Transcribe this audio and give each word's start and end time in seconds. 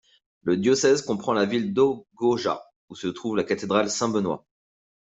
Le 0.41 0.57
diocèse 0.57 1.03
comprend 1.03 1.31
la 1.31 1.45
ville 1.45 1.75
d'Ogoja, 1.75 2.63
où 2.89 2.95
se 2.95 3.05
trouve 3.05 3.37
la 3.37 3.43
cathédrale 3.43 3.91
Saint-Benoît. 3.91 4.47